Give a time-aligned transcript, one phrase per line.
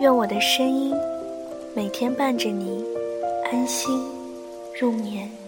[0.00, 0.94] 愿我的声音
[1.76, 2.82] 每天伴着你
[3.52, 4.02] 安心
[4.80, 5.39] 入眠。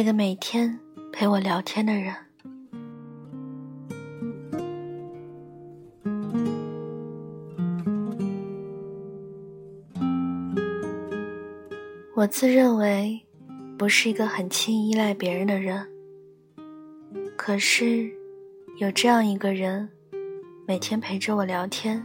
[0.00, 0.80] 那个每天
[1.12, 2.14] 陪我聊天的人。
[12.14, 13.20] 我自认为
[13.76, 15.86] 不是一个很轻易依赖别人的人，
[17.36, 18.10] 可是
[18.78, 19.86] 有这样一个人，
[20.66, 22.02] 每天陪着我聊天，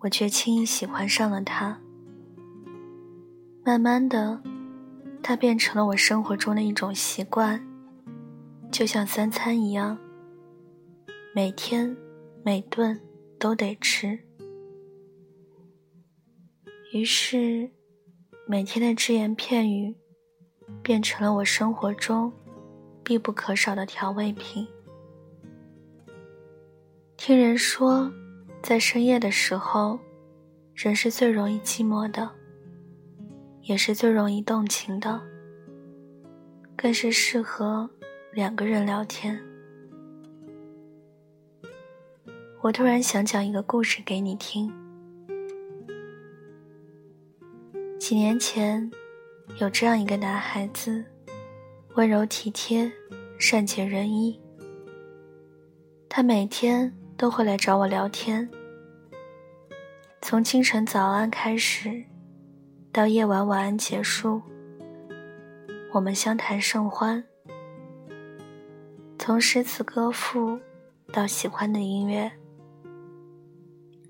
[0.00, 1.78] 我却轻易喜欢上了他。
[3.64, 4.42] 慢慢的。
[5.22, 7.64] 它变成了我生活中的一种习惯，
[8.70, 9.96] 就像三餐一样，
[11.32, 11.96] 每天
[12.44, 13.00] 每顿
[13.38, 14.18] 都得吃。
[16.92, 17.70] 于是，
[18.46, 19.94] 每天的只言片语
[20.82, 22.30] 变成了我生活中
[23.04, 24.66] 必不可少的调味品。
[27.16, 28.12] 听人说，
[28.60, 29.98] 在深夜的时候，
[30.74, 32.41] 人是最容易寂寞的。
[33.62, 35.20] 也是最容易动情的，
[36.76, 37.88] 更是适合
[38.32, 39.40] 两个人聊天。
[42.60, 44.72] 我突然想讲一个故事给你听。
[48.00, 48.90] 几年前，
[49.58, 51.04] 有这样一个男孩子，
[51.94, 52.90] 温柔体贴，
[53.38, 54.40] 善解人意。
[56.08, 58.50] 他每天都会来找我聊天，
[60.20, 62.04] 从清晨早安开始。
[62.92, 64.42] 到夜晚晚安结束，
[65.94, 67.24] 我们相谈甚欢。
[69.18, 70.60] 从诗词歌赋
[71.10, 72.30] 到喜欢的音乐，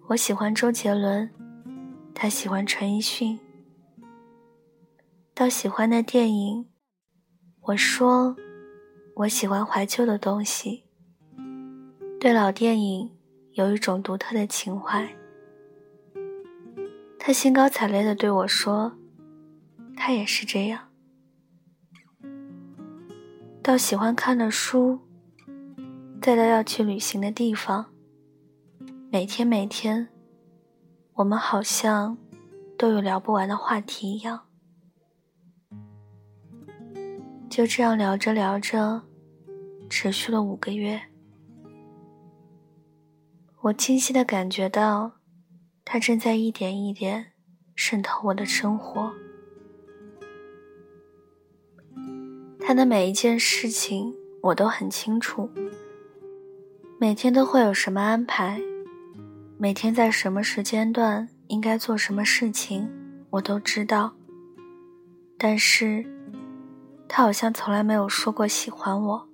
[0.09, 1.31] 我喜欢周杰伦，
[2.13, 3.39] 他喜欢陈奕迅。
[5.33, 6.67] 到喜欢的电影，
[7.61, 8.35] 我说
[9.15, 10.83] 我喜欢怀旧的东西，
[12.19, 13.17] 对老电影
[13.53, 15.09] 有一种独特的情怀。
[17.25, 18.99] 他兴高采烈地对我说
[19.97, 20.89] ：“他也是这样。”
[23.63, 24.99] 到喜欢看的书，
[26.21, 27.93] 再到要去旅行的地方，
[29.13, 30.09] 每天每天，
[31.13, 32.19] 我们好像
[32.77, 34.49] 都有聊不完的话题一样。
[37.49, 39.01] 就这样聊着聊着，
[39.89, 41.01] 持续了五个月。
[43.61, 45.22] 我清晰的感觉到。
[45.85, 47.33] 他正在一点一点
[47.75, 49.13] 渗透我的生活，
[52.61, 55.51] 他的每一件事情我都很清楚，
[56.99, 58.61] 每天都会有什么安排，
[59.59, 62.89] 每天在什么时间段应该做什么事情，
[63.31, 64.15] 我都知道。
[65.37, 66.05] 但是，
[67.09, 69.29] 他好像从来没有说过喜欢我。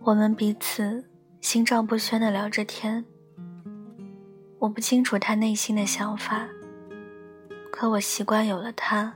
[0.00, 1.04] 我们彼此
[1.42, 3.04] 心照不宣的聊着天。
[4.60, 6.46] 我不清楚他内心的想法，
[7.72, 9.14] 可我习惯有了他，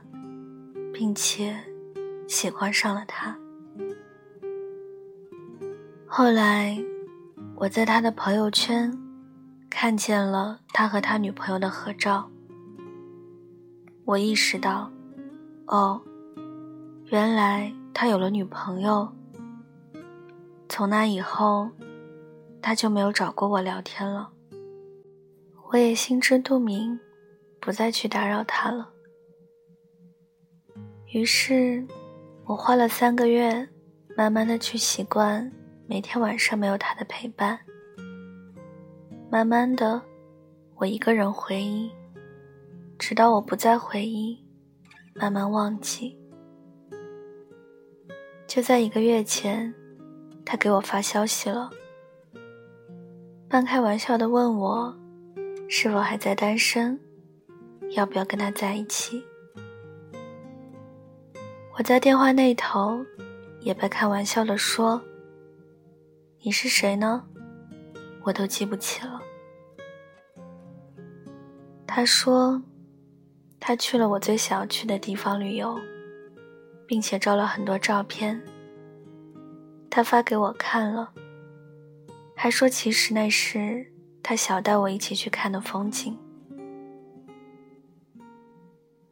[0.91, 1.55] 并且
[2.27, 3.37] 喜欢上了他。
[6.07, 6.75] 后来，
[7.57, 8.91] 我在他的朋友圈
[9.69, 12.27] 看见了他和他女朋友的合照，
[14.03, 14.89] 我意识到，
[15.67, 16.01] 哦，
[17.11, 19.07] 原来他有了女朋友。
[20.67, 21.69] 从那以后，
[22.63, 24.31] 他就没有找过我聊天了。
[25.71, 26.99] 我也心知肚明，
[27.59, 28.91] 不再去打扰他了。
[31.11, 31.85] 于是，
[32.45, 33.67] 我花了三个月，
[34.15, 35.51] 慢慢的去习惯
[35.87, 37.59] 每天晚上没有他的陪伴。
[39.29, 40.01] 慢慢的，
[40.75, 41.91] 我一个人回忆，
[42.97, 44.45] 直到我不再回忆，
[45.15, 46.17] 慢慢忘记。
[48.47, 49.73] 就在一个月前，
[50.45, 51.69] 他给我发消息了，
[53.49, 54.95] 半开玩笑的问我
[55.67, 56.99] 是否还在单身，
[57.91, 59.23] 要不要跟他在一起。
[61.77, 63.05] 我在电话那头
[63.59, 65.01] 也半开玩笑的说
[66.43, 67.25] ：“你是谁呢？
[68.23, 69.21] 我都记不起了。”
[71.85, 72.61] 他说。
[73.57, 75.75] 他去了我最想要去的地方旅游，
[76.85, 78.39] 并且照了很多照片。
[79.89, 81.11] 他发给我看了，
[82.35, 83.91] 还说其实那是
[84.27, 86.17] 他小带我一起去看的风景。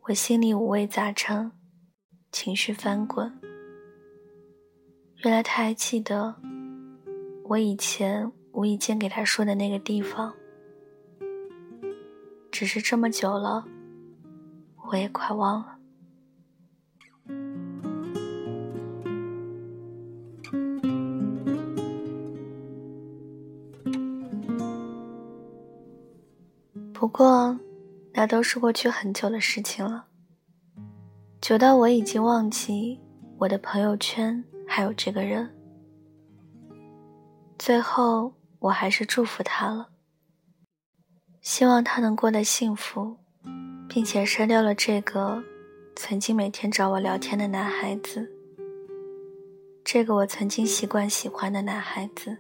[0.02, 1.52] 我心里五味杂陈，
[2.32, 3.32] 情绪翻滚。
[5.18, 6.34] 原来他还记得
[7.44, 10.34] 我以前无意间给他说的那个地方，
[12.50, 13.68] 只是这么久了。
[14.88, 15.73] 我也快忘了。
[27.04, 27.60] 不过，
[28.14, 30.06] 那都是过去很久的事情了，
[31.42, 32.98] 久到我已经忘记
[33.40, 35.54] 我的朋友圈还有这个人。
[37.60, 39.90] 最后，我还是祝福他了，
[41.42, 43.18] 希望他能过得幸福。
[43.90, 45.44] 并且删掉了这个
[45.98, 48.32] 曾经每天找我聊天的男孩子，
[49.84, 52.38] 这个我曾经习惯喜欢的男孩子。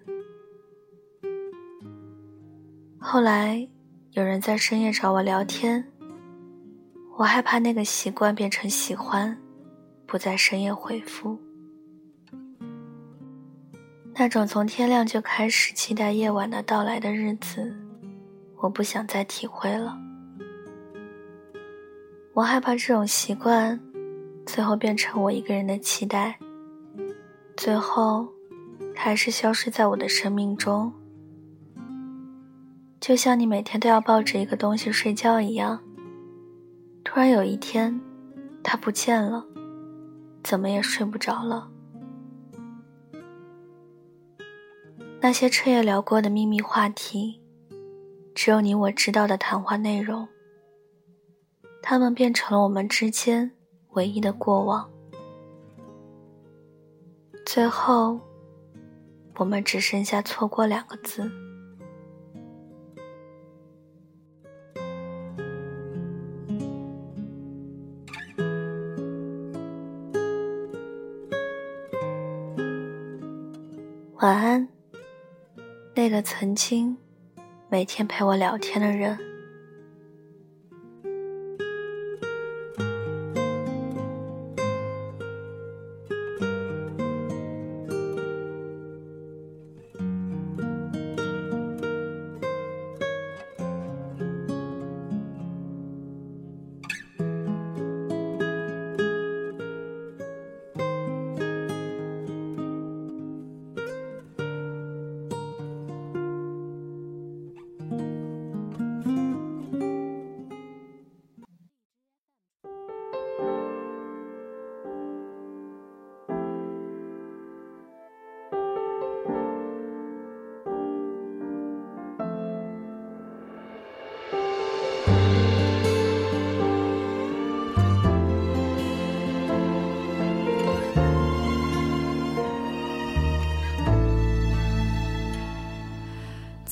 [2.98, 3.68] 后来
[4.16, 5.84] 有人在深夜找我聊天，
[7.18, 9.36] 我害怕那个习惯变成喜欢，
[10.06, 11.36] 不在深夜回复。
[14.14, 17.76] 那种从天亮就开始期待夜晚的到来的日子，
[18.58, 19.98] 我不想再体会了。
[22.34, 23.80] 我害怕这种习惯，
[24.46, 26.38] 最后变成我一个人的期待，
[27.58, 28.32] 最后，
[28.94, 30.94] 它还是消失在我的生命中。
[33.04, 35.78] 就像你每天都要抱着一个东西睡觉一样，
[37.04, 38.00] 突然有一天，
[38.64, 39.46] 它不见了，
[40.42, 41.70] 怎么也睡不着了。
[45.20, 47.42] 那些彻夜聊过的秘密话题，
[48.34, 50.26] 只有你我知道的谈话内容。
[51.82, 53.52] 他们变成了我们之间
[53.90, 54.90] 唯一的过往，
[57.46, 58.18] 最后，
[59.36, 61.30] 我们只剩下错过两个字。
[74.24, 74.70] 晚安，
[75.96, 76.96] 那个曾经
[77.68, 79.20] 每天陪我聊天的人。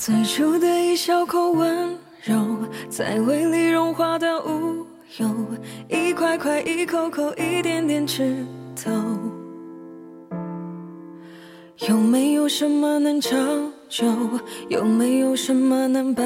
[0.03, 2.34] 最初的一小口温柔，
[2.89, 4.84] 在胃里融化的无
[5.20, 5.29] 忧，
[5.89, 8.43] 一块块，一口口，一点点吃
[8.75, 8.89] 透。
[11.88, 14.08] 有没有什么能长久？
[14.70, 16.24] 有没有什么能保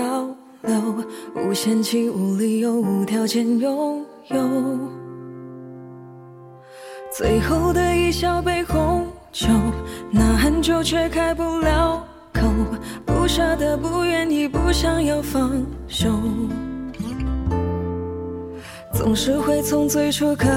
[0.62, 1.04] 留？
[1.36, 4.80] 无限期、无理由、无条件拥有。
[7.12, 9.50] 最后的一小杯红酒，
[10.12, 12.05] 那很久却开不了。
[12.36, 12.42] 口
[13.06, 16.10] 不舍得，不愿意，不想要放手，
[18.92, 20.48] 总是会从最初渴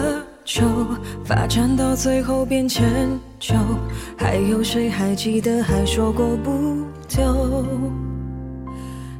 [0.45, 0.65] 求
[1.25, 2.85] 发展到最后变迁
[3.39, 3.55] 就。
[4.17, 7.65] 还有谁还记得还说过不丢？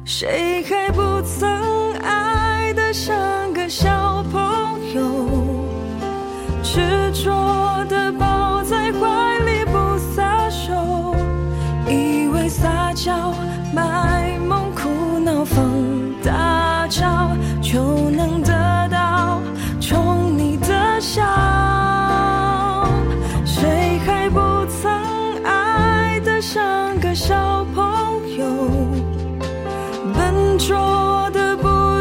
[0.03, 3.15] 谁还不曾爱得像
[3.53, 4.41] 个小朋
[4.93, 5.01] 友，
[6.61, 6.81] 执
[7.13, 7.31] 着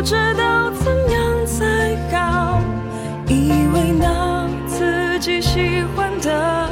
[0.09, 2.63] 知道怎样才好，
[3.27, 6.71] 以为拿自己喜欢的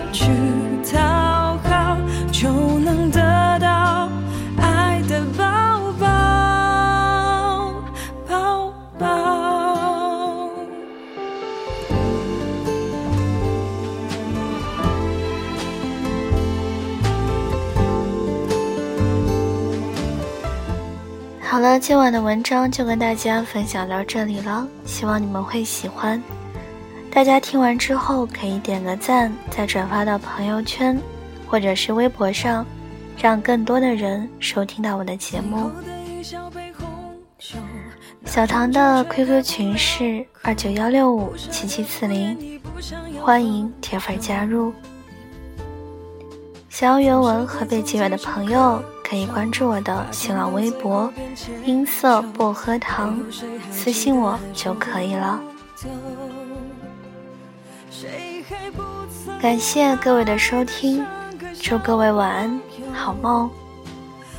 [21.57, 26.23] 好了，今晚的文章就跟大家分享到这里了，希望你们会喜欢。
[27.11, 31.01] 大家听完之后可以点个赞，再转发到朋友圈
[31.47, 32.67] 或者是微博上，
[33.17, 35.71] 让更多的人收听到我的节目。
[38.27, 42.61] 小唐的 QQ 群是二九幺六五七七四零，
[43.23, 44.75] 欢迎铁粉加入。
[46.69, 51.13] 想要原文和背景乐的朋友，可以关注我的新浪微博
[51.65, 53.17] “音色薄荷糖”，
[53.71, 55.41] 私信我就可以了。
[59.41, 61.07] 感谢各位的收听，
[61.63, 62.61] 祝各位晚安，
[62.93, 63.49] 好梦。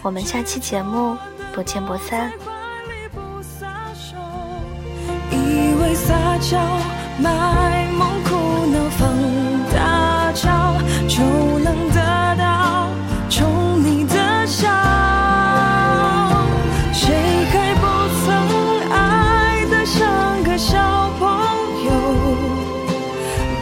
[0.01, 1.15] 我们下期节目
[1.53, 2.29] 不见不散。
[5.31, 6.59] 以为撒娇
[7.19, 8.86] 卖萌苦恼。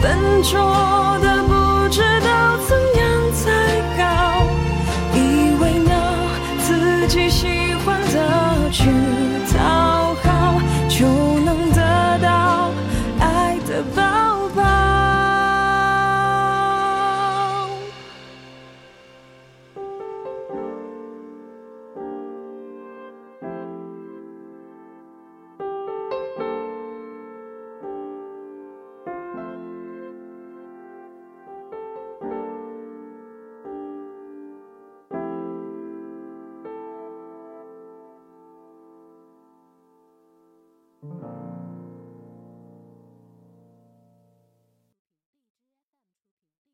[0.06, 2.45] 笨拙的不知道